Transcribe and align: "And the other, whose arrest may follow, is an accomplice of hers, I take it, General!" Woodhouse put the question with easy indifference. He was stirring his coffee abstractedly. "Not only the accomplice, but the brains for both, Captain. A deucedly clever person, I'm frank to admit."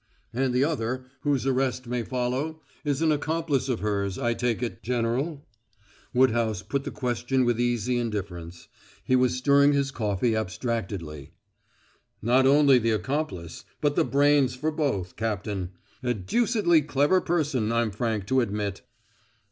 "And 0.33 0.51
the 0.51 0.63
other, 0.63 1.05
whose 1.19 1.45
arrest 1.45 1.85
may 1.85 2.01
follow, 2.01 2.63
is 2.83 3.03
an 3.03 3.11
accomplice 3.11 3.69
of 3.69 3.81
hers, 3.81 4.17
I 4.17 4.33
take 4.33 4.63
it, 4.63 4.81
General!" 4.81 5.45
Woodhouse 6.11 6.63
put 6.63 6.85
the 6.85 6.89
question 6.89 7.45
with 7.45 7.59
easy 7.59 7.99
indifference. 7.99 8.67
He 9.03 9.15
was 9.15 9.35
stirring 9.35 9.73
his 9.73 9.91
coffee 9.91 10.35
abstractedly. 10.35 11.33
"Not 12.19 12.47
only 12.47 12.79
the 12.79 12.89
accomplice, 12.89 13.63
but 13.79 13.95
the 13.95 14.03
brains 14.03 14.55
for 14.55 14.71
both, 14.71 15.15
Captain. 15.17 15.69
A 16.01 16.15
deucedly 16.15 16.81
clever 16.81 17.21
person, 17.21 17.71
I'm 17.71 17.91
frank 17.91 18.25
to 18.25 18.41
admit." 18.41 18.81